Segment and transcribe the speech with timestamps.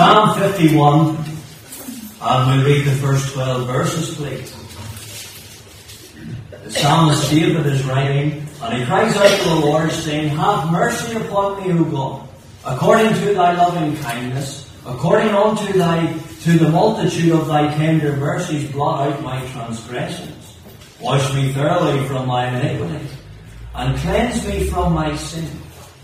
[0.00, 1.14] Psalm 51,
[2.22, 4.56] and we'll read the first 12 verses, please.
[6.64, 11.16] The psalmist David is writing, and he cries out to the Lord, saying, Have mercy
[11.16, 12.28] upon me, O God,
[12.64, 16.10] according to thy loving kindness, according unto thy
[16.44, 20.56] to the multitude of thy tender mercies, blot out my transgressions.
[20.98, 23.06] Wash me thoroughly from my iniquity,
[23.74, 25.60] and cleanse me from my sin.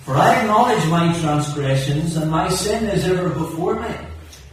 [0.06, 3.92] For I acknowledge my transgressions, and my sin is ever before me.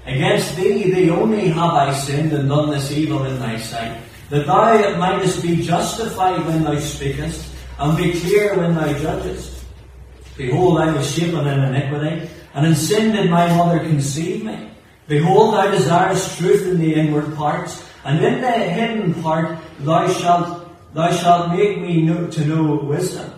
[0.03, 4.01] Against thee, thee only have I sinned and done this evil in thy sight,
[4.31, 9.63] that thou mightest be justified when thou speakest, and be clear when thou judgest.
[10.37, 14.71] Behold, I was shapen in iniquity, and in sin did my mother conceive me.
[15.07, 20.67] Behold, thou desirest truth in the inward parts, and in the hidden part thou shalt,
[20.95, 23.32] thou shalt make me know, to know wisdom.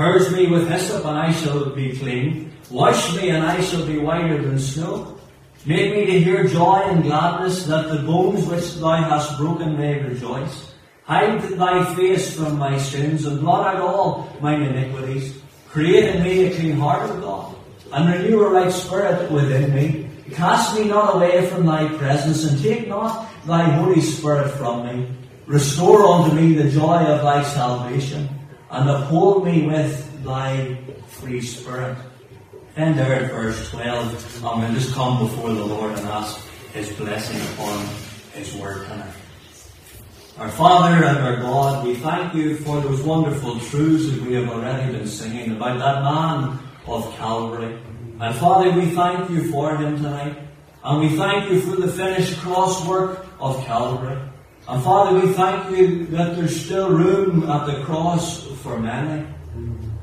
[0.00, 2.50] Purge me with hyssop, and I shall be clean.
[2.70, 5.18] Wash me, and I shall be whiter than snow.
[5.66, 10.00] Make me to hear joy and gladness, that the bones which thou hast broken may
[10.02, 10.72] rejoice.
[11.04, 15.38] Hide thy face from my sins, and blot out all mine iniquities.
[15.68, 17.54] Create in me a clean heart, O God,
[17.92, 20.08] and renew a right spirit within me.
[20.32, 25.06] Cast me not away from thy presence, and take not thy Holy Spirit from me.
[25.44, 28.39] Restore unto me the joy of thy salvation,
[28.70, 31.96] and uphold me with thy free spirit.
[32.76, 36.38] And there at verse 12, I'm going to just come before the Lord and ask
[36.72, 37.84] His blessing upon
[38.32, 39.14] His word tonight.
[40.38, 44.48] Our Father and our God, we thank you for those wonderful truths that we have
[44.48, 47.78] already been singing about that man of Calvary.
[48.20, 50.38] And Father, we thank you for him tonight.
[50.82, 54.18] And we thank you for the finished cross work of Calvary.
[54.70, 59.26] And Father, we thank you that there's still room at the cross for many.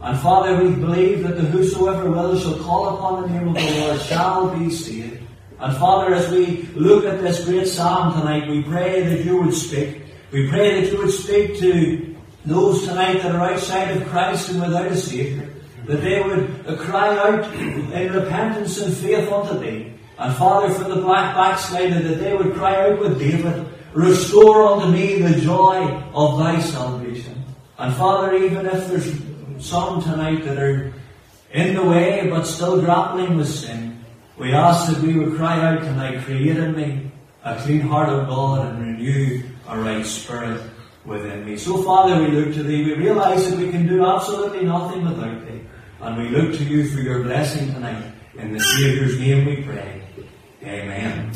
[0.02, 3.80] And Father, we believe that the whosoever will shall call upon the name of the
[3.80, 5.24] Lord shall be saved.
[5.62, 9.54] And Father, as we look at this great psalm tonight, we pray that you would
[9.54, 10.02] speak.
[10.34, 14.62] We pray that you would speak to those tonight that are outside of Christ and
[14.62, 15.48] without a Saviour.
[15.86, 19.94] That they would cry out in repentance and faith unto thee.
[20.20, 23.66] And Father, for the black backslider, that they would cry out with David,
[23.98, 25.82] Restore unto me the joy
[26.14, 27.44] of thy salvation.
[27.80, 29.12] And Father, even if there's
[29.58, 30.94] some tonight that are
[31.52, 34.06] in the way but still grappling with sin,
[34.38, 37.12] we ask that we would cry out tonight, create in me
[37.44, 40.62] a clean heart of God and renew a right spirit
[41.04, 41.58] within me.
[41.58, 42.84] So Father, we look to Thee.
[42.84, 45.62] We realize that we can do absolutely nothing without Thee.
[46.02, 48.14] And we look to You for Your blessing tonight.
[48.38, 49.97] In the Saviour's name we pray.
[50.64, 51.32] Amen.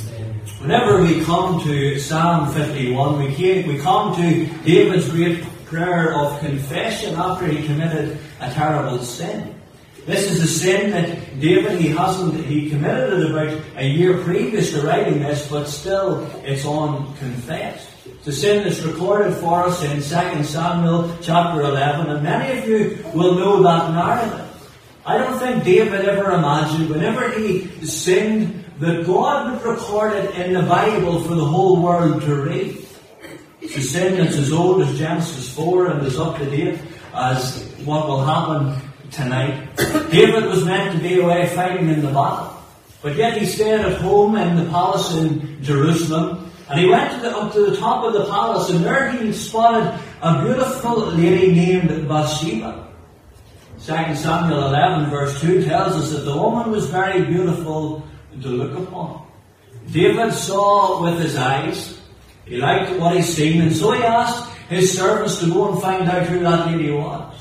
[0.60, 6.40] Whenever we come to Psalm 51, we, came, we come to David's great prayer of
[6.40, 9.54] confession after he committed a terrible sin.
[10.08, 14.72] This is a sin that David, he hasn't, he committed it about a year previous
[14.72, 17.90] to writing this, but still it's unconfessed.
[18.08, 22.68] It's a sin that's recorded for us in 2 Samuel chapter 11, and many of
[22.68, 24.48] you will know that narrative.
[25.06, 30.54] I don't think David ever imagined, whenever he sinned, that God would record it in
[30.54, 32.78] the Bible for the whole world to read.
[33.62, 36.80] A sin that's as old as Genesis 4 and as up to date
[37.14, 38.76] as what will happen
[39.12, 39.76] tonight.
[40.10, 42.58] David was meant to be away fighting in the battle.
[43.02, 46.52] But yet he stayed at home in the palace in Jerusalem.
[46.70, 49.34] And he went to the, up to the top of the palace and there he
[49.34, 52.88] spotted a beautiful lady named Bathsheba.
[53.80, 58.08] 2 Samuel 11 verse 2 tells us that the woman was very beautiful
[58.42, 59.28] to look upon.
[59.92, 62.02] David saw with his eyes
[62.46, 66.10] he liked what he seen, and so he asked his servants to go and find
[66.10, 67.34] out who that lady was.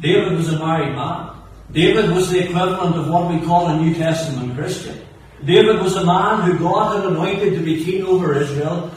[0.00, 1.30] David was a married man.
[1.72, 5.00] David was the equivalent of what we call a New Testament Christian.
[5.44, 8.90] David was a man who God had anointed to be king over Israel.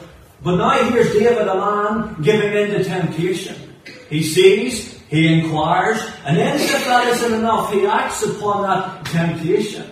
[0.44, 3.56] But now here's David, a man giving in to temptation.
[4.10, 9.90] He sees, he inquires, and then if that isn't enough, he acts upon that temptation.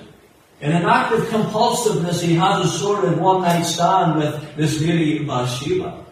[0.62, 4.82] In an act of compulsiveness, he has a sort of one night stand with this
[4.82, 6.06] lady Bathsheba.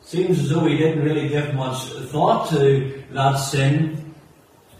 [0.00, 4.14] Seems as though he didn't really give much thought to that sin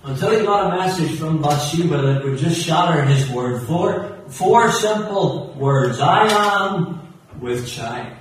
[0.04, 3.66] until he got a message from Bathsheba that would just shatter his word.
[3.66, 6.00] Four, four simple words.
[6.00, 6.26] I
[6.66, 7.00] am
[7.40, 8.16] with child.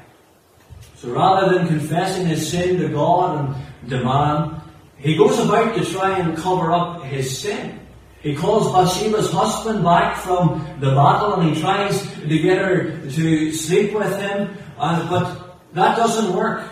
[0.97, 4.61] So rather than confessing his sin to God and demand,
[4.97, 7.79] he goes about to try and cover up his sin.
[8.21, 13.51] He calls Bathsheba's husband back from the battle and he tries to get her to
[13.53, 16.69] sleep with him, uh, but that doesn't work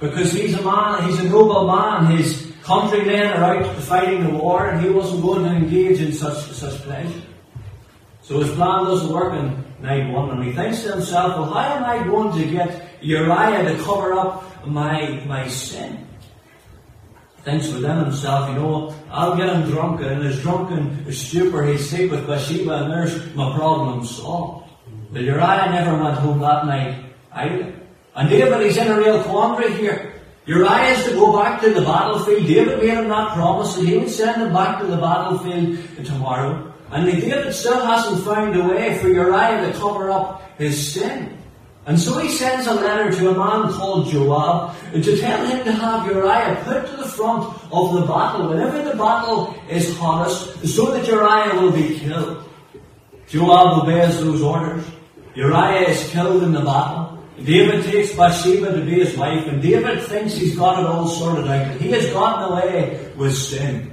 [0.00, 2.16] because he's a man, he's a noble man.
[2.16, 6.38] His countrymen are out fighting the war and he wasn't going to engage in such
[6.50, 7.22] such pleasure.
[8.22, 11.76] So his plan doesn't work, in night 1, and he thinks to himself, well, how
[11.76, 16.06] am I going to get Uriah to cover up my, my sin?
[17.44, 21.78] Thinks within himself, you know, I'll get him drunk, and in his drunken stupor he'll
[21.78, 24.70] sleep with Bathsheba, and there's my problem solved.
[25.12, 27.74] But Uriah never went home that night either.
[28.14, 30.12] And David, he's in a real quandary here.
[30.46, 32.46] Uriah is to go back to the battlefield.
[32.46, 36.72] David made him that promise that he would send him back to the battlefield tomorrow.
[36.90, 41.38] And David still hasn't found a way for Uriah to cover up his sin.
[41.84, 45.72] And so he sends a letter to a man called Joab to tell him to
[45.72, 50.92] have Uriah put to the front of the battle whenever the battle is hottest so
[50.92, 52.44] that Uriah will be killed.
[53.26, 54.84] Joab obeys those orders.
[55.34, 57.18] Uriah is killed in the battle.
[57.42, 61.48] David takes Bathsheba to be his wife, and David thinks he's got it all sorted
[61.48, 61.80] out.
[61.80, 63.92] He has gotten away with sin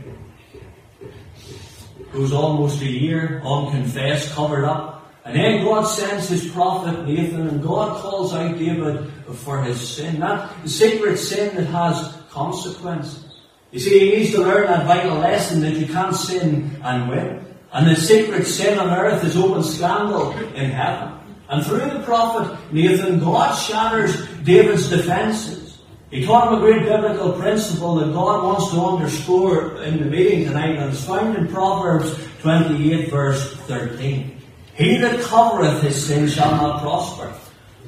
[2.12, 4.99] goes almost a year unconfessed, covered up.
[5.26, 10.20] And then God sends his prophet Nathan, and God calls out David for his sin.
[10.20, 13.26] That secret sin that has consequences.
[13.72, 17.46] You see, he needs to learn that vital lesson that you can't sin and win.
[17.72, 21.14] And the secret sin on earth is open scandal in heaven.
[21.50, 25.80] And through the prophet Nathan, God shatters David's defenses.
[26.10, 30.46] He taught him a great biblical principle that God wants to underscore in the meeting
[30.46, 34.39] tonight, and it's found in Proverbs 28, verse 13.
[34.80, 37.34] He that covereth his sin shall not prosper,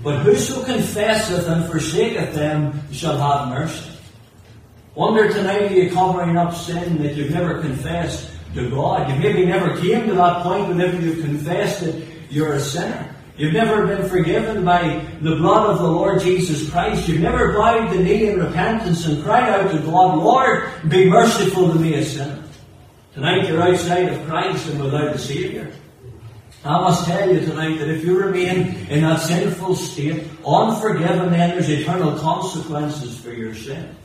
[0.04, 3.92] but whoso confesseth and forsaketh them shall have mercy.
[4.94, 9.10] Wonder tonight, are you covering up sin that you've never confessed to God?
[9.10, 11.96] You maybe never came to that point whenever you've confessed that
[12.30, 13.16] you're a sinner.
[13.38, 17.08] You've never been forgiven by the blood of the Lord Jesus Christ.
[17.08, 21.72] You've never bowed the knee in repentance and cried out to God, Lord, be merciful
[21.72, 22.44] to me, a sinner.
[23.14, 25.72] Tonight you're outside of Christ and without a Saviour.
[26.64, 31.50] I must tell you tonight that if you remain in that sinful state, unforgiven, then
[31.50, 33.96] there's eternal consequences for your sin.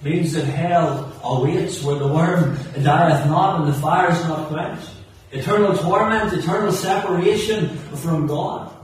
[0.00, 4.48] It means that hell awaits where the worm dieth not and the fire is not
[4.48, 4.90] quenched
[5.30, 8.74] eternal torment, eternal separation from God.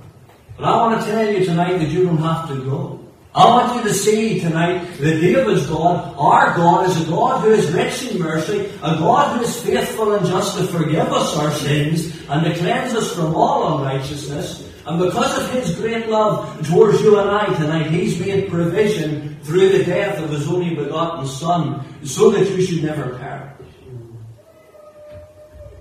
[0.56, 3.03] But I want to tell you tonight that you don't have to go.
[3.34, 7.50] I want you to see tonight that David's God, our God, is a God who
[7.50, 11.50] is rich in mercy, a God who is faithful and just to forgive us our
[11.50, 14.70] sins and to cleanse us from all unrighteousness.
[14.86, 19.70] And because of His great love towards you and I tonight, He's made provision through
[19.70, 23.50] the death of His only begotten Son so that you should never perish.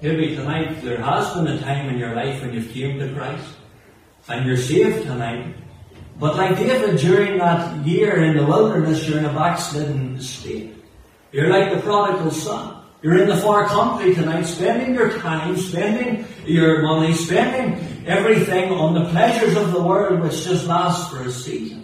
[0.01, 3.47] Maybe tonight there has been a time in your life when you've came to Christ
[4.27, 5.55] and you're saved tonight.
[6.19, 10.75] But like David during that year in the wilderness, you're in a backslidden state.
[11.31, 12.83] You're like the prodigal son.
[13.01, 18.93] You're in the far country tonight, spending your time, spending your money, spending everything on
[18.93, 21.83] the pleasures of the world which just lasts for a season.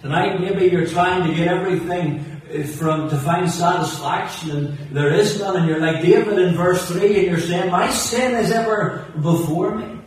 [0.00, 5.38] Tonight maybe you're trying to get everything eh, from to find satisfaction and there is
[5.40, 9.04] none and you're like David in verse 3 and you're saying my sin is ever
[9.20, 9.97] before me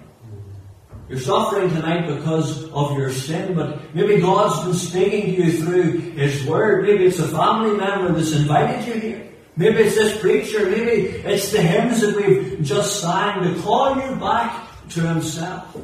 [1.11, 5.91] you're suffering tonight because of your sin but maybe God's been speaking to you through
[6.11, 6.85] His Word.
[6.85, 9.27] Maybe it's a family member that's invited you here.
[9.57, 10.69] Maybe it's this preacher.
[10.69, 15.75] Maybe it's the hymns that we've just sang to call you back to Himself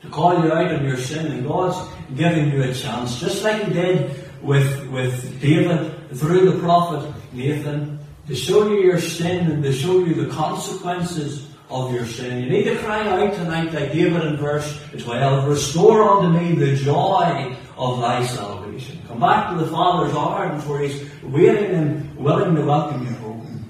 [0.00, 1.30] to call you out of your sin.
[1.30, 1.76] And God's
[2.16, 7.98] giving you a chance just like He did with, with David through the prophet Nathan
[8.28, 12.44] to show you your sin and to show you the consequences of your sin.
[12.44, 16.76] You need to cry out tonight like David in verse 12, restore unto me the
[16.76, 19.02] joy of thy salvation.
[19.08, 23.68] Come back to the Father's arms where he's waiting and willing to welcome you home.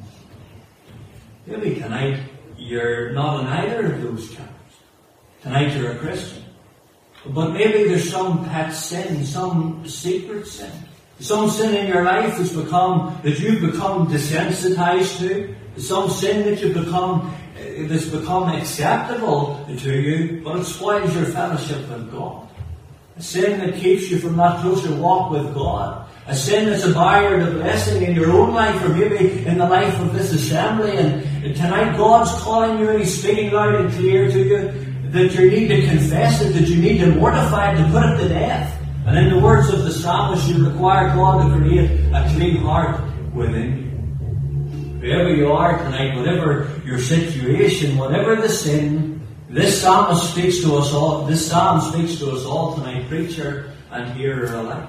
[1.46, 2.20] Maybe tonight
[2.58, 4.76] you're not in either of those camps.
[5.40, 6.44] Tonight you're a Christian.
[7.26, 10.70] But maybe there's some pet sin, some secret sin.
[11.20, 15.54] Some sin in your life has become, that you've become desensitized to.
[15.80, 17.34] Some sin that you've become,
[17.76, 22.48] uh, that's become acceptable to you, but it spoils your fellowship with God.
[23.16, 26.08] A sin that keeps you from that closer walk with God.
[26.26, 29.68] A sin that's a barrier to blessing in your own life or maybe in the
[29.68, 30.96] life of this assembly.
[30.96, 35.50] And tonight God's calling you and He's speaking loud and clear to you that you
[35.50, 38.80] need to confess it, that you need to mortify it, to put it to death.
[39.06, 43.00] And in the words of the psalmist, you require God to create a clean heart
[43.34, 43.83] within you.
[45.04, 49.20] Wherever you are tonight, whatever your situation, whatever the sin,
[49.50, 54.10] this psalmist speaks to us all, this psalm speaks to us all tonight, preacher and
[54.14, 54.88] hearer alike.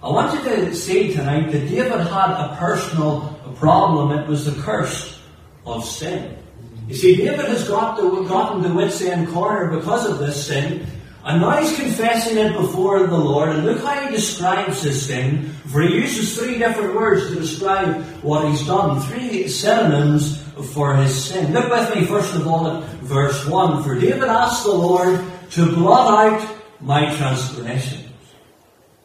[0.00, 4.16] I want you to see tonight that David had a personal problem.
[4.16, 5.20] It was the curse
[5.66, 6.38] of sin.
[6.86, 10.86] You see, David has got to, gotten to wit's end corner because of this sin,
[11.24, 15.50] and now he's confessing it before the Lord, and look how he describes his sin,
[15.66, 20.42] for he uses three different words to describe what he's done, three synonyms
[20.74, 21.52] for his sin.
[21.52, 23.84] Look with me first of all at verse 1.
[23.84, 25.20] For David asked the Lord
[25.52, 28.08] to blot out my transgressions.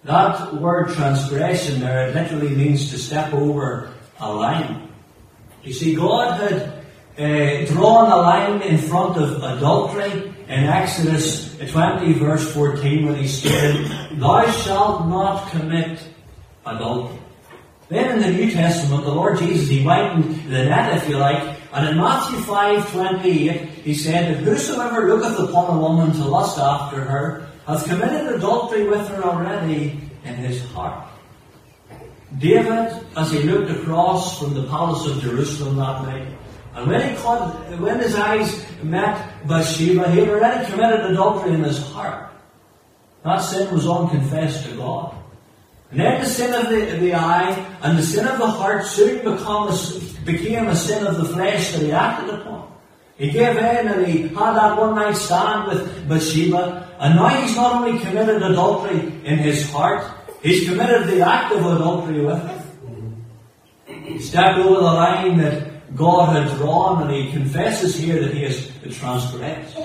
[0.04, 4.90] That word transgression there, it literally means to step over a line.
[5.64, 6.77] You see, God had
[7.18, 13.28] uh, drawn a line in front of adultery in Exodus 20 verse 14 when he
[13.28, 16.00] stated, Thou shalt not commit
[16.66, 17.20] adultery.
[17.90, 21.58] Then in the New Testament, the Lord Jesus, he widened the net, if you like,
[21.74, 26.58] and in Matthew 5, 28, he said that whosoever looketh upon a woman to lust
[26.58, 31.08] after her hath committed adultery with her already in his heart.
[32.40, 36.28] David, as he looked across from the palace of Jerusalem that night,
[36.78, 41.64] and when he caught, when his eyes met Bathsheba, he had already committed adultery in
[41.64, 42.32] his heart.
[43.24, 45.16] That sin was unconfessed to God.
[45.90, 49.18] And then the sin of the, the eye and the sin of the heart soon
[49.26, 52.72] become a, became a sin of the flesh that he acted upon.
[53.18, 57.56] He gave in and he had that one night stand with Bathsheba, and now he's
[57.56, 60.06] not only committed adultery in his heart,
[60.44, 62.64] he's committed the act of adultery with her.
[63.88, 68.44] He stepped over the line that God had drawn, and he confesses here that he
[68.44, 69.78] has transgressed.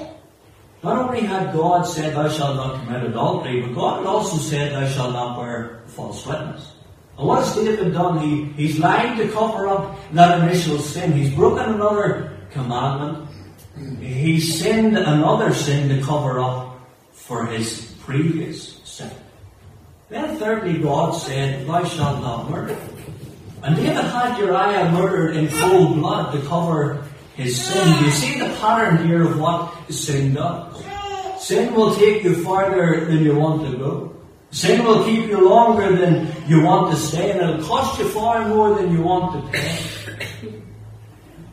[0.83, 4.73] Not only had God said, Thou shalt not commit adultery, but God had also said,
[4.73, 6.73] Thou shalt not bear false witness.
[7.19, 8.19] And what has David done?
[8.19, 11.13] He, he's lied to cover up that initial sin.
[11.13, 13.29] He's broken another commandment.
[14.01, 16.81] He sinned another sin to cover up
[17.13, 19.11] for his previous sin.
[20.09, 22.77] Then thirdly, God said, Thou shalt not murder.
[23.63, 27.05] And David had Uriah murdered in cold blood to cover
[27.37, 28.05] his sin.
[28.05, 30.85] You see the pattern here of what sin does?
[31.41, 34.17] Sin will take you farther than you want to go.
[34.51, 38.47] Sin will keep you longer than you want to stay, and it'll cost you far
[38.49, 39.79] more than you want to pay.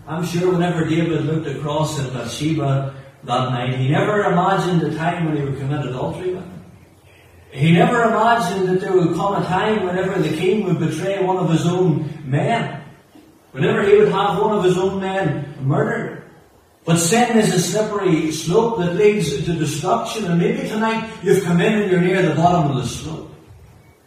[0.08, 5.26] I'm sure whenever David looked across at Bathsheba that night, he never imagined the time
[5.26, 6.59] when he would commit adultery with.
[7.52, 11.38] He never imagined that there would come a time whenever the king would betray one
[11.38, 12.84] of his own men.
[13.52, 16.24] Whenever he would have one of his own men murdered.
[16.86, 21.60] But sin is a slippery slope that leads to destruction, and maybe tonight you've come
[21.60, 23.34] in and you're near the bottom of the slope.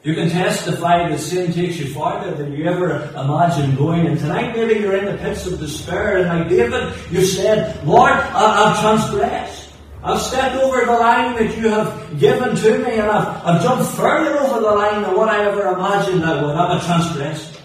[0.02, 4.56] You can testify that sin takes you farther than you ever imagined going, and tonight
[4.56, 9.61] maybe you're in the pits of despair, and like David, you said, Lord, I've transgressed.
[10.04, 13.92] I've stepped over the line that you have given to me, and I've, I've jumped
[13.92, 16.56] further over the line than what I ever imagined I would.
[16.56, 17.60] I'm a transgressor.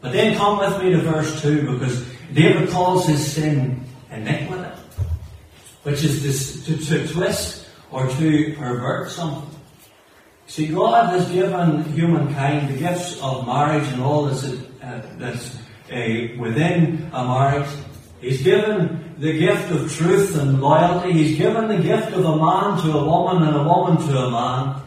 [0.00, 4.70] But then come with me to verse 2 because David calls his sin iniquity,
[5.82, 9.50] which is this, to, to twist or to pervert something.
[10.46, 15.56] See, God has given humankind the gifts of marriage and all that's, uh, that's
[15.92, 17.68] uh, within a marriage.
[18.20, 21.12] He's given the gift of truth and loyalty.
[21.12, 24.30] He's given the gift of a man to a woman and a woman to a
[24.30, 24.82] man.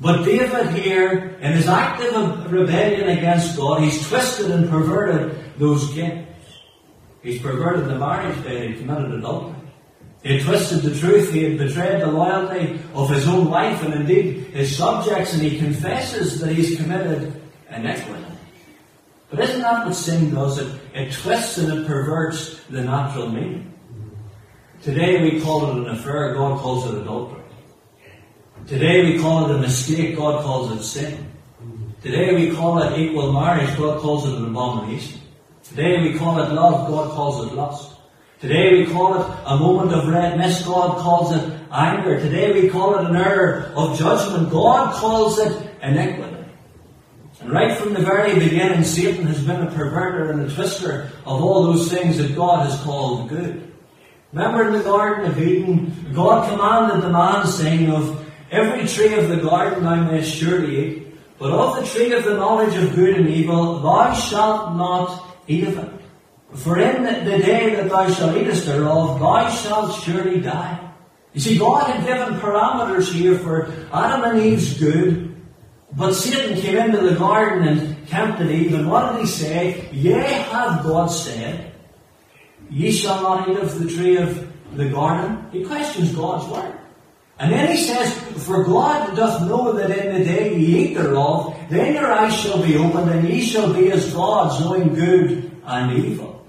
[0.00, 5.92] But David here, in his act of rebellion against God, he's twisted and perverted those
[5.94, 6.28] gifts.
[7.22, 9.56] He's perverted the marriage bed, he committed adultery.
[10.22, 13.94] He had twisted the truth, he had betrayed the loyalty of his own wife and
[13.94, 18.24] indeed his subjects, and he confesses that he's committed iniquity.
[19.30, 20.58] But isn't that what sin does?
[20.58, 23.71] It, it twists and it perverts the natural meaning.
[24.82, 27.40] Today we call it an affair, God calls it adultery.
[28.66, 31.30] Today we call it a mistake, God calls it sin.
[32.02, 35.20] Today we call it equal marriage, God calls it an abomination.
[35.62, 37.96] Today we call it love, God calls it lust.
[38.40, 42.18] Today we call it a moment of redness, God calls it anger.
[42.18, 46.44] Today we call it an error of judgment, God calls it iniquity.
[47.40, 51.40] And right from the very beginning, Satan has been a perverter and a twister of
[51.40, 53.71] all those things that God has called good.
[54.32, 59.28] Remember in the Garden of Eden, God commanded the man, saying, Of every tree of
[59.28, 63.16] the garden thou mayest surely eat, but of the tree of the knowledge of good
[63.16, 65.90] and evil thou shalt not eat of it.
[66.54, 70.78] For in the day that thou shalt eatest thereof, thou shalt surely die.
[71.34, 75.34] You see, God had given parameters here for Adam and Eve's good,
[75.94, 79.88] but Satan came into the garden and tempted Eve, and what did he say?
[79.92, 81.71] Yea, hath God said,
[82.72, 85.46] Ye shall not eat of the tree of the garden.
[85.52, 86.78] He questions God's word.
[87.38, 88.12] And then he says,
[88.46, 92.62] For God doth know that in the day ye eat thereof, then your eyes shall
[92.62, 96.46] be opened, and ye shall be as gods, knowing good and evil.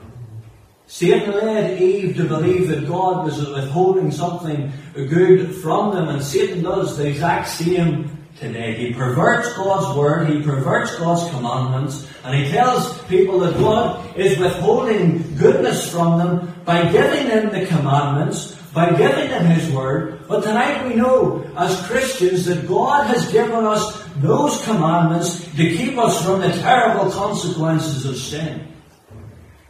[0.85, 6.61] Satan led Eve to believe that God was withholding something good from them, and Satan
[6.61, 8.75] does the exact same today.
[8.75, 14.37] He perverts God's word, he perverts God's commandments, and he tells people that God is
[14.37, 20.27] withholding goodness from them by giving them the commandments, by giving them his word.
[20.27, 25.97] But tonight we know as Christians that God has given us those commandments to keep
[25.97, 28.67] us from the terrible consequences of sin.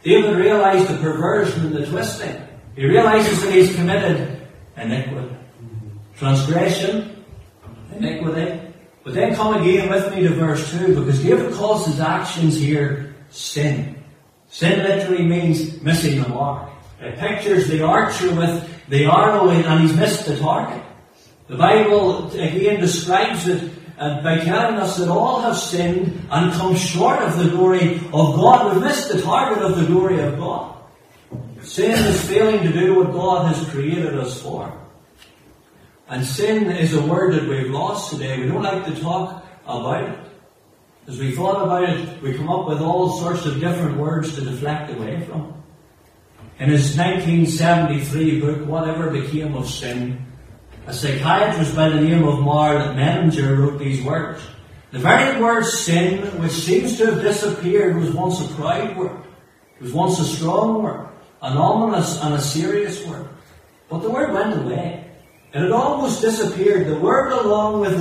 [0.02, 2.42] David realized the perversion and the twisting.
[2.76, 5.36] He realizes that he's committed iniquity.
[6.16, 7.13] Transgression,
[9.04, 13.14] But then come again with me to verse 2 because David calls his actions here
[13.30, 14.02] sin.
[14.48, 16.70] Sin literally means missing the mark.
[17.00, 20.82] It pictures the archer with the arrow and he's missed the target.
[21.48, 26.74] The Bible again describes it uh, by telling us that all have sinned and come
[26.74, 28.72] short of the glory of God.
[28.72, 30.76] We've missed the target of the glory of God.
[31.62, 34.72] Sin is failing to do what God has created us for.
[36.08, 38.40] And sin is a word that we've lost today.
[38.40, 40.18] We don't like to talk about it.
[41.06, 44.42] As we thought about it, we come up with all sorts of different words to
[44.42, 45.62] deflect away from.
[46.58, 50.24] In his 1973 book, Whatever Became of Sin,
[50.86, 54.42] a psychiatrist by the name of Karl Menninger wrote these words.
[54.92, 59.24] The very word sin, which seems to have disappeared, was once a proud word.
[59.76, 61.08] It was once a strong word,
[61.42, 63.28] an ominous and a serious word.
[63.88, 65.03] But the word went away.
[65.54, 66.88] And it almost disappeared.
[66.88, 67.96] The word along with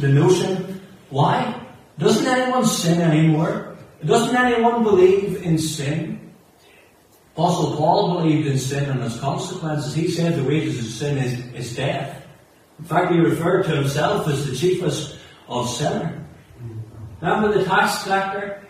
[0.00, 0.80] the, notion.
[1.10, 1.60] Why?
[1.98, 3.76] Doesn't anyone sin anymore?
[4.02, 6.32] Doesn't anyone believe in sin?
[7.34, 9.94] Apostle Paul believed in sin and its consequences.
[9.94, 12.26] He said the wages of sin is, is death.
[12.78, 16.18] In fact, he referred to himself as the chiefest of sinners.
[17.20, 18.66] Remember the tax collector?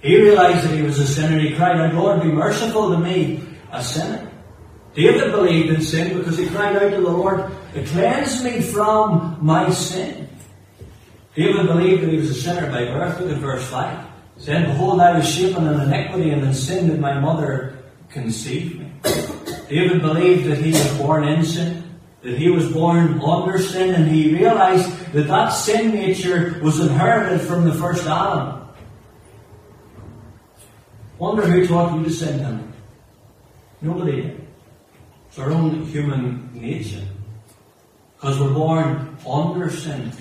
[0.00, 1.38] He realized that he was a sinner.
[1.38, 4.31] He cried out, Lord, be merciful to me, a sinner.
[4.94, 7.50] David believed in sin because he cried out to the Lord,
[7.86, 10.28] Cleanse me from my sin.
[11.34, 13.18] David believed that he was a sinner by birth.
[13.20, 14.06] Look at verse 5.
[14.36, 17.78] He said, Behold, I was shapen in iniquity, and in sin did my mother
[18.10, 18.92] conceive me.
[19.68, 24.08] David believed that he was born in sin, that he was born under sin, and
[24.08, 28.68] he realized that that sin nature was inherited from the first Adam.
[31.18, 32.72] Wonder who taught you to sin, him?
[33.80, 34.41] Nobody did.
[35.32, 37.00] It's our own human nature.
[38.16, 40.12] Because we're born under sin.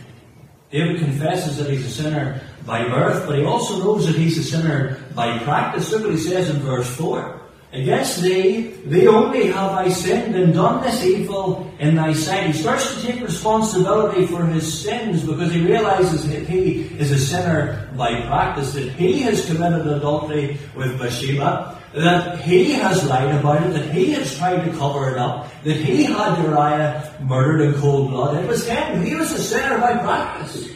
[0.72, 4.44] David confesses that he's a sinner by birth, but he also knows that he's a
[4.46, 5.92] sinner by practice.
[5.92, 7.42] Look what he says in verse 4.
[7.74, 12.48] Against thee, thee only have I sinned and done this evil in thy sight.
[12.48, 17.20] He starts to take responsibility for his sins because he realizes that he is a
[17.20, 23.64] sinner by practice, that he has committed adultery with Bathsheba, that he has lied about
[23.64, 27.74] it, that he has tried to cover it up, that he had Uriah murdered in
[27.82, 28.44] cold blood.
[28.44, 29.04] It was him.
[29.04, 30.70] He was a sinner by practice.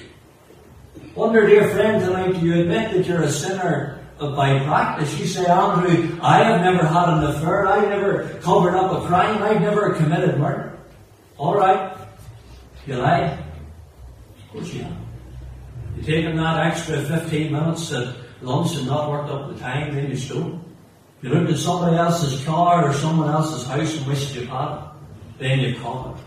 [1.15, 5.17] Wonder, dear friend, tonight, do you admit that you're a sinner by practice?
[5.17, 7.67] You say, Andrew, I have never had an affair.
[7.67, 9.41] I've never covered up a crime.
[9.41, 10.78] I've never committed murder.
[11.38, 11.97] All right.
[12.86, 13.32] You lied.
[13.32, 14.97] Of course you have.
[15.95, 20.10] You taken that extra 15 minutes at lunch and not worked up the time, then
[20.10, 20.64] you stole.
[21.21, 24.84] You look at somebody else's car or someone else's house and wish you had it.
[25.39, 26.23] Then you caught it.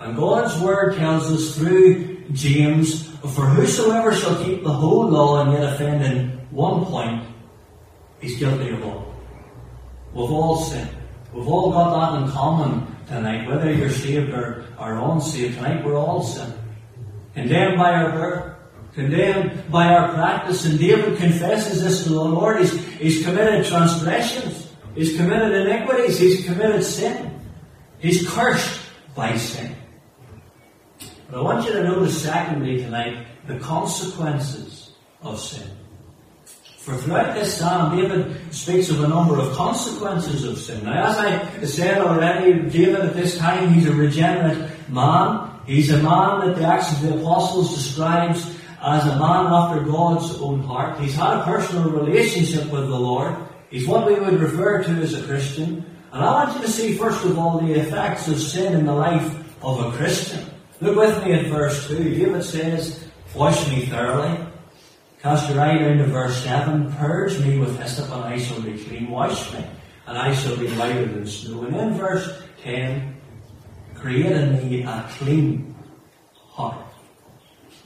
[0.00, 5.52] And God's word tells us through James, for whosoever shall keep the whole law and
[5.52, 7.24] yet offend in one point,
[8.20, 9.14] he's guilty of all.
[10.12, 10.90] We've all sinned.
[11.32, 15.56] We've all got that in common tonight, whether you're saved or, or unsaved.
[15.56, 16.58] Tonight we're all sinners.
[17.34, 18.53] Condemned by our birth,
[18.94, 20.64] condemned by our practice.
[20.64, 22.60] And David confesses this to the Lord.
[22.60, 24.72] He's, he's committed transgressions.
[24.94, 26.18] He's committed iniquities.
[26.18, 27.40] He's committed sin.
[27.98, 28.80] He's cursed
[29.14, 29.74] by sin.
[31.30, 35.68] But I want you to notice, secondly, tonight, the consequences of sin.
[36.78, 40.84] For throughout this psalm, David speaks of a number of consequences of sin.
[40.84, 45.50] Now, as I said already, David at this time, he's a regenerate man.
[45.66, 50.36] He's a man that the Acts of the Apostles describes as a man after God's
[50.40, 51.00] own heart.
[51.00, 53.34] He's had a personal relationship with the Lord.
[53.70, 55.86] He's what we would refer to as a Christian.
[56.12, 58.92] And I want you to see, first of all, the effects of sin in the
[58.92, 60.44] life of a Christian.
[60.82, 61.96] Look with me at verse 2.
[61.96, 64.38] David says, Wash me thoroughly.
[65.22, 66.92] Cast your eye down to verse 7.
[66.92, 69.08] Purge me with hyssop, and I shall be clean.
[69.08, 69.64] Wash me,
[70.06, 71.62] and I shall be whiter than snow.
[71.64, 73.16] And in verse 10,
[73.94, 75.74] create in me a clean
[76.34, 76.83] heart.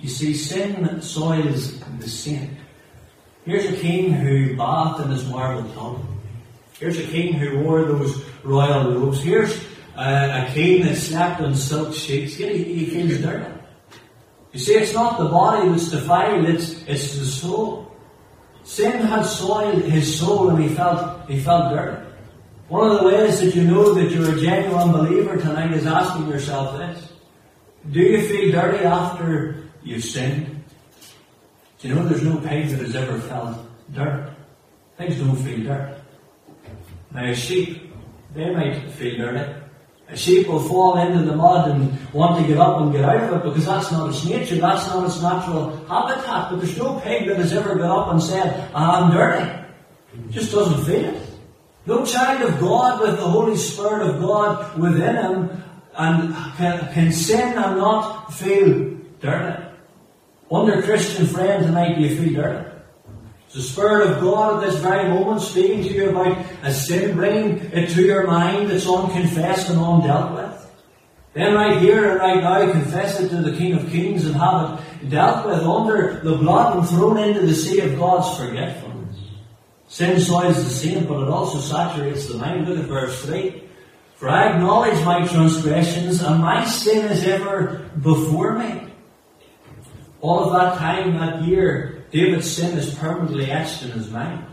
[0.00, 2.50] You see, sin soils the saint.
[3.44, 6.04] Here's a king who bathed in his marble tub.
[6.78, 9.22] Here's a king who wore those royal robes.
[9.22, 9.58] Here's
[9.96, 12.34] uh, a king that slept on silk sheets.
[12.34, 13.52] He, he feels dirty.
[14.52, 17.92] You see, it's not the body that's defiled, it's, it's the soul.
[18.62, 22.06] Sin had soiled his soul and he felt, he felt dirty.
[22.68, 26.28] One of the ways that you know that you're a genuine believer tonight is asking
[26.28, 27.12] yourself this.
[27.90, 30.64] Do you feel dirty after you've sinned?
[31.78, 33.58] Do you know there's no pig that has ever felt
[33.92, 34.30] dirt?
[34.98, 35.98] Pigs don't feel dirt.
[37.12, 37.92] Now a sheep,
[38.34, 39.54] they might feel dirty.
[40.10, 43.22] A sheep will fall into the mud and want to get up and get out
[43.22, 46.50] of it because that's not its nature, that's not its natural habitat.
[46.50, 49.48] But there's no pig that has ever got up and said, I'm dirty.
[50.30, 51.22] Just doesn't feel it.
[51.86, 55.62] No child of God with the Holy Spirit of God within him
[55.96, 59.67] and can, can sin and not feel dirty.
[60.50, 62.70] Wonder, Christian friend, tonight do you feel dirty?
[63.52, 67.58] The Spirit of God at this very moment speaking to you about a sin, bringing
[67.72, 70.70] it to your mind that's unconfessed and undealt with?
[71.34, 74.82] Then right here and right now, confess it to the King of Kings and have
[75.02, 79.16] it dealt with under the blood and thrown into the sea of God's forgetfulness.
[79.88, 82.66] Sin soils the saint, but it also saturates the mind.
[82.66, 83.64] Look at verse 3.
[84.16, 88.87] For I acknowledge my transgressions, and my sin is ever before me.
[90.20, 94.44] All of that time, that year, David's sin is permanently etched in his mind.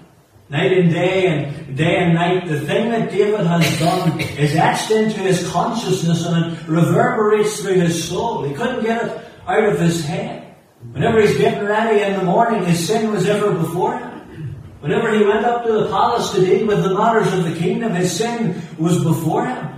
[0.48, 4.92] Night and day and day and night, the thing that David has done is etched
[4.92, 8.44] into his consciousness and it reverberates through his soul.
[8.44, 10.56] He couldn't get it out of his head.
[10.92, 14.56] Whenever he's getting ready in the morning, his sin was ever before him.
[14.82, 17.96] Whenever he went up to the palace to deal with the matters of the kingdom,
[17.96, 19.75] his sin was before him.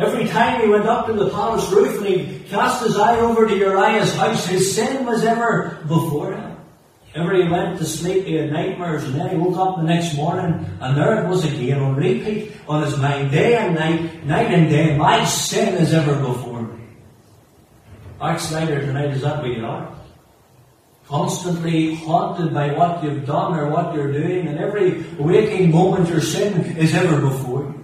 [0.00, 3.46] Every time he went up to the palace roof and he cast his eye over
[3.46, 6.56] to Uriah's house, his sin was ever before him.
[7.14, 10.14] Ever he went to sleep, he had nightmares, and then he woke up the next
[10.14, 14.46] morning, and there it was again, on repeat on his mind, day and night, night
[14.54, 14.96] and day.
[14.96, 16.84] My sin is ever before me.
[18.20, 19.92] Backslider tonight, is that you are?
[21.06, 26.20] Constantly haunted by what you've done or what you're doing, and every waking moment your
[26.20, 27.79] sin is ever before you.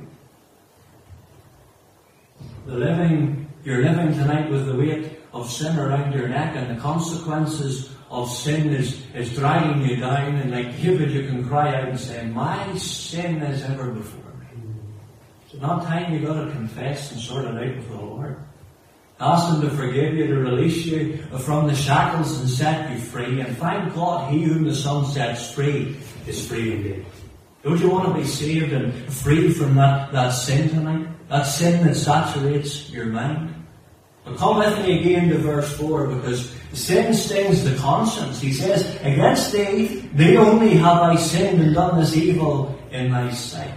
[2.67, 6.81] The living, you're living tonight with the weight of sin around your neck, and the
[6.81, 11.89] consequences of sin is, is dragging you down, and like David, you can cry out
[11.89, 14.47] and say, My sin is ever before me.
[15.45, 18.37] It's not time you got to confess and sort it out with the Lord.
[19.21, 23.41] Ask Him to forgive you, to release you from the shackles and set you free.
[23.41, 27.07] And thank God, He whom the Son sets free is free indeed.
[27.63, 31.16] Don't you want to be saved and free from that, that sin tonight?
[31.29, 33.55] That sin that saturates your mind?
[34.25, 38.41] But come with me again to verse 4 because sin stings the conscience.
[38.41, 43.31] He says, Against thee, thee only have I sinned and done this evil in thy
[43.31, 43.75] sight.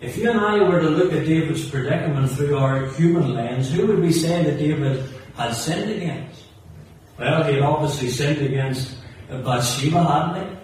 [0.00, 3.86] If you and I were to look at David's predicament through our human lens, who
[3.88, 5.04] would we say that David
[5.34, 6.44] had sinned against?
[7.18, 8.94] Well, he had obviously sinned against
[9.28, 10.56] Bathsheba, hadn't he?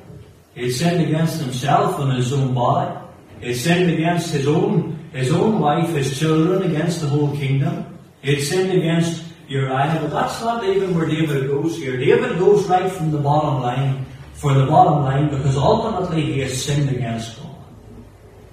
[0.55, 2.97] He had sinned against himself and his own body.
[3.41, 7.99] He had sinned against his own, his own wife, his children, against the whole kingdom.
[8.21, 11.97] He had sinned against Uriah, but that's not even where David goes here.
[11.97, 16.65] David goes right from the bottom line for the bottom line because ultimately he has
[16.65, 17.57] sinned against God.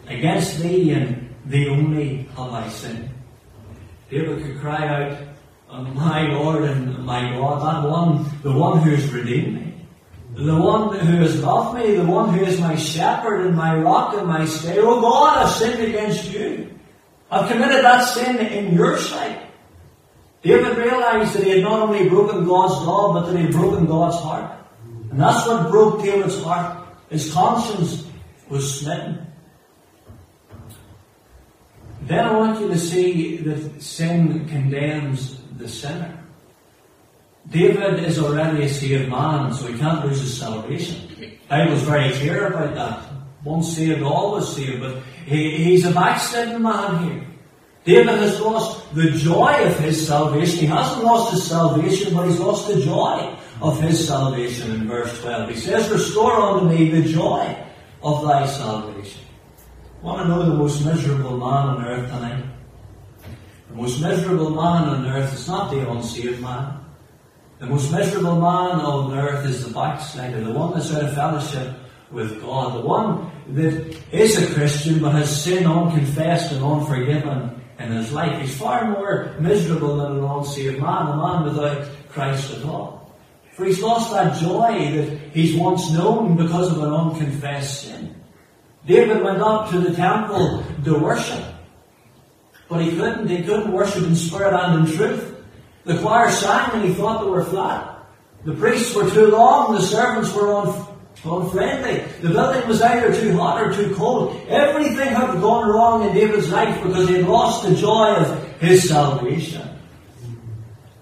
[0.08, 3.10] Against thee and thee only have I sinned.
[4.10, 5.18] David could cry out,
[5.96, 9.71] My Lord and my God, that one, the one who has redeemed me.
[10.34, 14.16] The one who has loved me, the one who is my shepherd and my rock
[14.16, 14.78] and my stay.
[14.80, 16.70] Oh God, I've sinned against you.
[17.30, 19.42] I've committed that sin in your sight.
[20.42, 23.86] David realized that he had not only broken God's law, but that he had broken
[23.86, 24.52] God's heart.
[25.12, 26.88] And that's what broke David's heart.
[27.10, 28.08] His conscience
[28.50, 29.28] was smitten.
[32.04, 36.18] Then I want you to see that sin condemns the sinner.
[37.50, 41.40] David is already a saved man, so he can't lose his salvation.
[41.50, 43.12] I was very clear about that.
[43.44, 47.28] Once saved, always saved, but he, he's a backsliding man here.
[47.84, 50.60] David has lost the joy of his salvation.
[50.60, 55.20] He hasn't lost his salvation, but he's lost the joy of his salvation in verse
[55.22, 55.50] 12.
[55.50, 57.58] He says, Restore unto me the joy
[58.04, 59.22] of thy salvation.
[60.04, 62.44] Want to know the most miserable man on earth tonight?
[63.70, 66.81] The most miserable man on earth is not the unsaved man.
[67.62, 71.72] The most miserable man on earth is the backslider, the one that's out of fellowship
[72.10, 77.92] with God, the one that is a Christian but has sin unconfessed and unforgiven in
[77.92, 78.42] his life.
[78.42, 83.16] He's far more miserable than an unsaved man, a man without Christ at all.
[83.54, 88.16] For he's lost that joy that he's once known because of an unconfessed sin.
[88.88, 91.46] David went up to the temple to worship.
[92.68, 93.28] But he couldn't.
[93.28, 95.31] He couldn't worship in spirit and in truth.
[95.84, 98.06] The choir sang and he thought they were flat.
[98.46, 99.74] The priests were too long.
[99.74, 100.86] The servants were un-
[101.24, 102.04] unfriendly.
[102.22, 104.40] The building was either too hot or too cold.
[104.48, 108.88] Everything had gone wrong in David's life because he had lost the joy of his
[108.88, 109.68] salvation.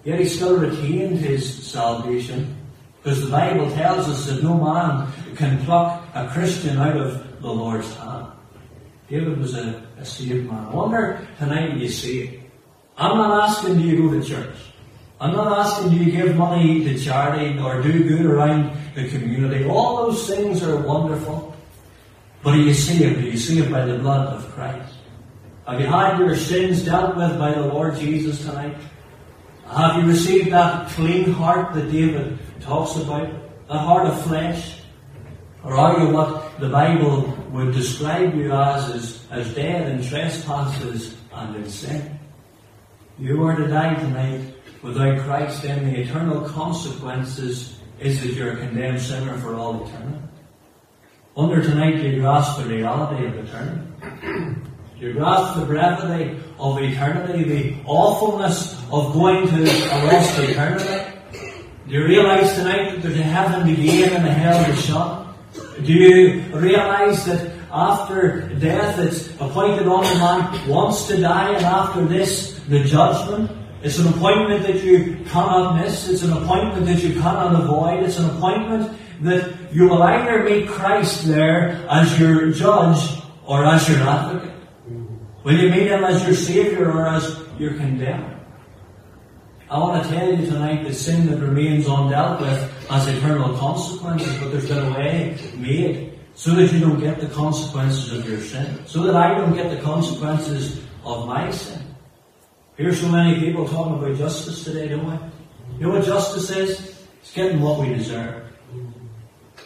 [0.04, 2.56] Yet he still retained his salvation
[3.02, 7.52] because the Bible tells us that no man can pluck a Christian out of the
[7.52, 8.26] Lord's hand.
[9.08, 10.66] David was a, a saved man.
[10.66, 12.40] I wonder tonight you see it.
[12.96, 14.56] I'm not asking you go to church.
[15.20, 19.66] I'm not asking you to give money to charity or do good around the community.
[19.66, 21.54] All those things are wonderful.
[22.42, 23.18] But are you saved?
[23.18, 24.94] Are you saved by the blood of Christ?
[25.66, 28.76] Have you had your sins dealt with by the Lord Jesus tonight?
[29.66, 33.30] Have you received that clean heart that David talks about?
[33.68, 34.80] A heart of flesh?
[35.62, 41.14] Or are you what the Bible would describe you as, as, as dead in trespasses
[41.30, 42.18] and in sin?
[43.18, 48.56] You are to die tonight without Christ, then the eternal consequences is that you're a
[48.56, 50.18] condemned sinner for all eternity.
[51.36, 54.60] Under tonight, you grasp the reality of eternity.
[54.98, 61.10] You grasp the brevity of eternity, the awfulness of going to a lost eternity.
[61.88, 65.34] Do you realize tonight that there's a heaven to gain and a hell to shun?
[65.84, 71.64] Do you realize that after death it's appointed on the man wants to die and
[71.64, 73.50] after this the judgment?
[73.82, 76.08] It's an appointment that you cannot miss.
[76.08, 78.02] It's an appointment that you cannot avoid.
[78.02, 83.88] It's an appointment that you will either meet Christ there as your judge or as
[83.88, 84.52] your advocate.
[85.44, 88.36] Will you meet Him as your Saviour or as your condemned?
[89.70, 94.36] I want to tell you tonight that sin that remains undealt with has eternal consequences,
[94.38, 98.40] but there's been a way made so that you don't get the consequences of your
[98.40, 101.89] sin, so that I don't get the consequences of my sin.
[102.80, 105.12] Hear so many people talking about justice today, don't we?
[105.78, 106.98] You know what justice is?
[107.20, 108.42] It's getting what we deserve.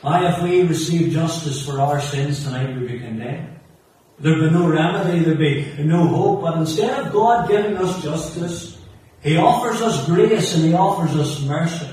[0.01, 3.61] Why, if we receive justice for our sins tonight, we'd be condemned.
[4.19, 8.81] There'd be no remedy, there'd be no hope, but instead of God giving us justice,
[9.23, 11.87] He offers us grace and He offers us mercy.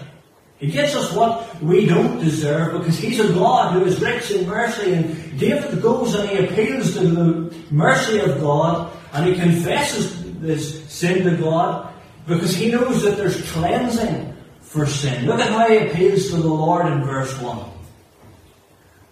[0.58, 4.48] He gives us what we don't deserve because He's a God who is rich in
[4.48, 4.94] mercy.
[4.96, 10.84] And David goes and he appeals to the mercy of God and he confesses this
[10.92, 11.94] sin to God
[12.28, 15.26] because he knows that there's cleansing for sin.
[15.26, 17.72] Look at how he appeals to the Lord in verse 1.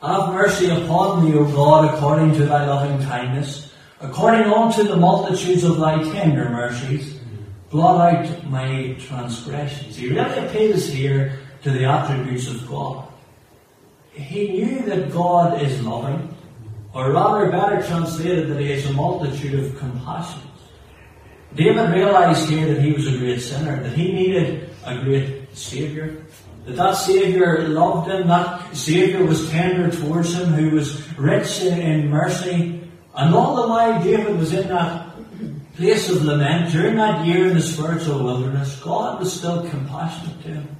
[0.02, 5.64] Have mercy upon me, O God, according to thy loving kindness, according unto the multitudes
[5.64, 7.20] of thy tender mercies.
[7.70, 9.96] Blot out my transgressions.
[9.96, 13.08] He really appeals here to the attributes of God.
[14.12, 16.34] He knew that God is loving,
[16.94, 20.49] or rather better translated that he has a multitude of compassions.
[21.56, 26.24] David realized here that he was a great sinner, that he needed a great Saviour.
[26.66, 31.80] That that Saviour loved him, that Saviour was tender towards him, who was rich in,
[31.80, 32.88] in mercy.
[33.16, 35.10] And all the while David was in that
[35.76, 40.48] place of lament, during that year in the spiritual wilderness, God was still compassionate to
[40.50, 40.76] him.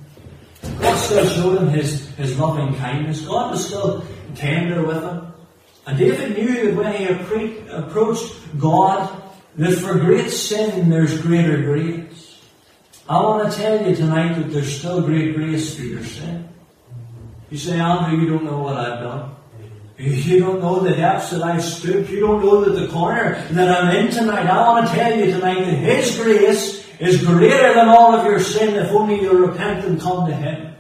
[0.80, 3.22] God still showed him his, his loving kindness.
[3.22, 4.06] God was still
[4.36, 5.34] tender with him.
[5.88, 9.24] And David knew that when he approached God,
[9.60, 12.42] that for great sin there's greater grace.
[13.08, 16.48] I want to tell you tonight that there's still great grace for your sin.
[17.50, 19.36] You say, Andrew, you don't know what I've done.
[19.98, 22.10] You don't know the depths that I've stooped.
[22.10, 24.48] You don't know that the corner that I'm in tonight.
[24.48, 28.40] I want to tell you tonight that His grace is greater than all of your
[28.40, 30.74] sin if only you repent and come to Him.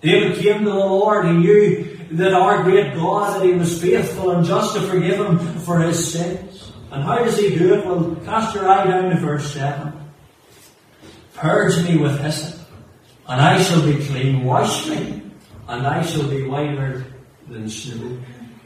[0.00, 1.26] David came to the Lord.
[1.26, 5.38] He knew that our great God, that He was faithful and just to forgive him
[5.60, 6.59] for his sins.
[6.90, 7.86] And how does He do it?
[7.86, 9.92] Well, cast your eye down to verse 7.
[11.34, 12.60] Purge me with hyssop,
[13.26, 14.44] and I shall be clean.
[14.44, 15.22] Wash me,
[15.68, 17.06] and I shall be whiter
[17.48, 18.18] than snow.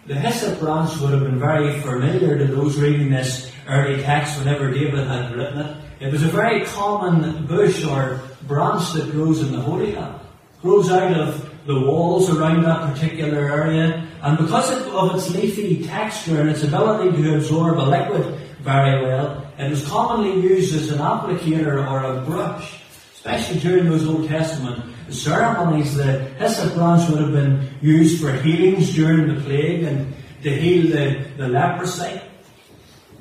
[0.07, 4.71] The hyssop branch would have been very familiar to those reading this early text whenever
[4.71, 5.77] David had written it.
[6.01, 10.21] It was a very common bush or branch that grows in the Holy Land.
[10.61, 16.41] Grows out of the walls around that particular area, and because of its leafy texture
[16.41, 20.99] and its ability to absorb a liquid very well, it was commonly used as an
[20.99, 22.81] applicator or a brush,
[23.15, 25.95] especially during those Old Testament ceremonies.
[25.95, 30.91] The hyssop branch would have been used for healings during the plague and to heal
[30.91, 32.21] the, the leprosy.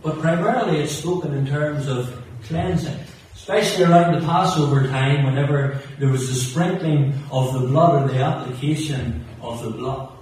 [0.02, 3.00] But primarily it's spoken in terms of cleansing.
[3.44, 8.24] Especially around the Passover time, whenever there was the sprinkling of the blood or the
[8.24, 10.14] application of the blood.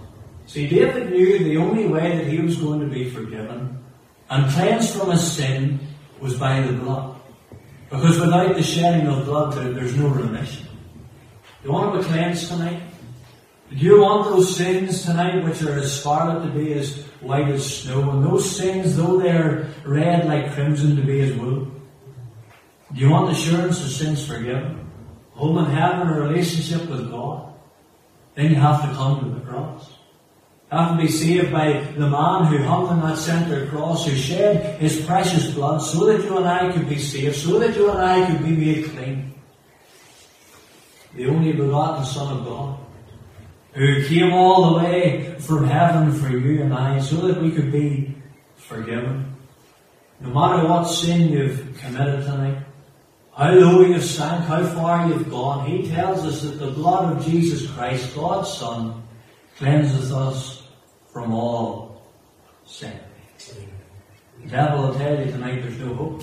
[0.48, 3.78] See, David knew the only way that he was going to be forgiven
[4.32, 5.80] and cleansed from his sin
[6.20, 7.22] was by the blood.
[7.92, 10.66] Because without the shedding of blood, there's no remission.
[11.62, 12.82] Do You want to be cleansed tonight?
[13.70, 17.84] Do you want those sins tonight which are as scarlet to be as white as
[17.84, 21.68] snow, and those sins, though they're red like crimson, to be as wool?
[22.94, 24.90] Do you want assurance of sins forgiven?
[25.34, 27.54] Home in heaven, a relationship with God?
[28.36, 29.90] Then you have to come to the cross.
[30.72, 34.16] You have to be saved by the man who hung on that center cross, who
[34.16, 37.90] shed his precious blood so that you and I could be saved, so that you
[37.90, 39.34] and I could be made clean.
[41.16, 42.78] The only begotten Son of God
[43.74, 47.72] who came all the way from heaven for you and I so that we could
[47.72, 48.16] be
[48.56, 49.36] forgiven.
[50.20, 52.64] No matter what sin you've committed tonight,
[53.42, 57.26] how low you've sank, how far you've gone, He tells us that the blood of
[57.26, 59.02] Jesus Christ, God's Son,
[59.58, 60.62] cleanses us
[61.12, 62.04] from all
[62.66, 62.94] sin.
[64.44, 66.22] The devil will tell you tonight there's no hope.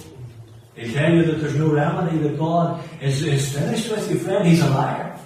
[0.76, 4.46] He'll tell you that there's no remedy, that God is, is finished with you, friend.
[4.46, 5.18] He's a liar.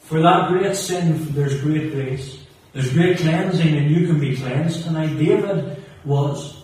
[0.00, 2.44] For that great sin, there's great grace.
[2.74, 5.16] There's great cleansing, and you can be cleansed tonight.
[5.16, 6.62] David was.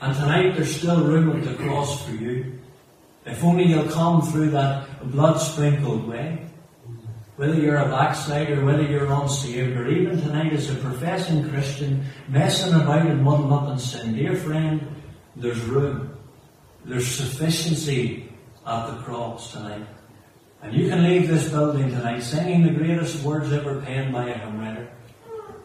[0.00, 2.55] And tonight there's still room at the cross for you.
[3.26, 6.46] If only you'll come through that blood sprinkled way.
[7.34, 12.72] Whether you're a backslider, whether you're unsaved, or even tonight as a professing Christian, messing
[12.72, 15.02] about and muddling up in sin, dear friend,
[15.34, 16.16] there's room.
[16.86, 18.32] There's sufficiency
[18.66, 19.86] at the cross tonight.
[20.62, 24.38] And you can leave this building tonight singing the greatest words ever penned by a
[24.38, 24.90] hymn writer.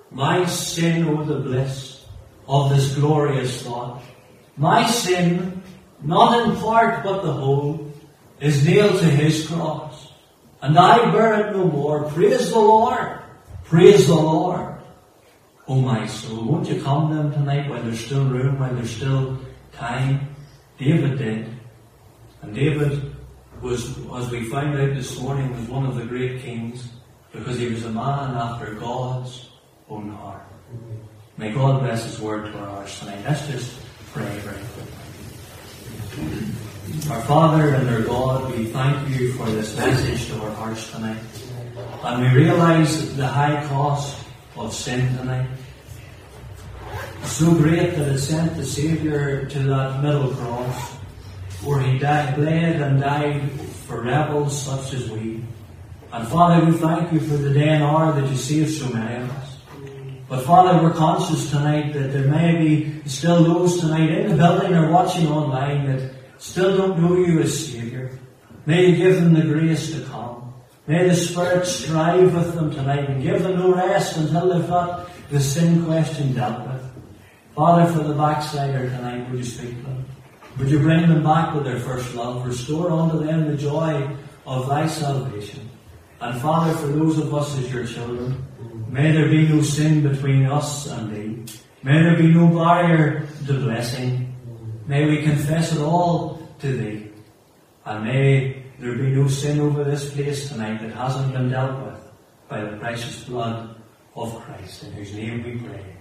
[0.10, 2.06] My sin, oh the bliss
[2.48, 4.04] of this glorious thought.
[4.58, 5.61] My sin,
[6.04, 7.92] not in part but the whole,
[8.40, 10.12] is nailed to his cross.
[10.62, 12.04] And I bear it no more.
[12.10, 13.20] Praise the Lord.
[13.64, 14.76] Praise the Lord.
[15.68, 18.96] Oh my soul, won't you come to him tonight while there's still room, while there's
[18.96, 19.40] still
[19.72, 20.36] time?
[20.78, 21.50] David did.
[22.42, 23.16] And David
[23.62, 26.90] was, as we found out this morning, was one of the great kings
[27.32, 29.50] because he was a man after God's
[29.88, 30.46] own heart.
[31.38, 33.24] May God bless His word to our hearts tonight.
[33.26, 33.80] Let's just
[34.14, 35.01] pray very quickly.
[37.10, 41.18] Our Father and our God, we thank you for this message to our hearts tonight.
[42.04, 44.26] And we realize the high cost
[44.56, 45.48] of sin tonight.
[47.24, 50.94] So great that it sent the Saviour to that middle cross
[51.64, 53.52] where he died, bled and died
[53.88, 55.44] for rebels such as we.
[56.12, 59.24] And Father, we thank you for the day and hour that you saved so many
[59.24, 59.51] of us.
[60.32, 64.74] But Father, we're conscious tonight that there may be still those tonight in the building
[64.74, 68.12] or watching online that still don't know you as Saviour.
[68.66, 70.54] May you give them the grace to come.
[70.88, 75.10] May the Spirit strive with them tonight and give them no rest until they've got
[75.30, 76.82] the sin question dealt with.
[77.54, 80.06] Father, for the backslider tonight, would you speak to them?
[80.60, 82.48] Would you bring them back with their first love?
[82.48, 84.10] Restore unto them the joy
[84.48, 85.70] of thy salvation.
[86.22, 88.42] And Father, for those of us as your children,
[88.92, 91.54] may there be no sin between us and thee.
[91.84, 94.36] May there be no barrier to blessing.
[94.86, 97.12] May we confess it all to thee.
[97.86, 102.00] And may there be no sin over this place tonight that hasn't been dealt with
[102.50, 103.76] by the precious blood
[104.16, 106.01] of Christ, in whose name we pray.